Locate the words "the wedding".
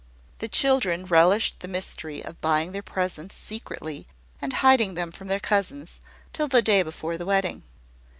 7.19-7.61